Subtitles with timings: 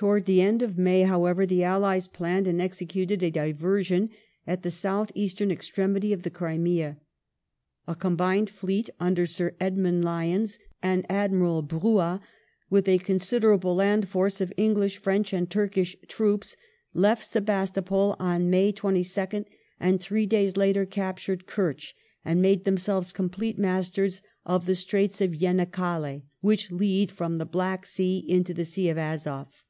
[0.00, 4.10] Towards the end of May, however, the allies planned and executed a diver sion
[4.46, 6.98] at the south eastern extremity of the Crimea.
[7.88, 12.20] A combined fleet, under Sir Edmund Lyons and Admiral Bruat,
[12.70, 16.56] with a con siderable land force of English, French, and Turkish troops
[16.94, 19.46] left Sebastopol on May 22nd,
[19.80, 25.32] and three days later captured Kertch, and made themselves complete masters of the Straits of
[25.34, 29.64] Yenikale, which lead from the Black Sea into the Sea of Azof.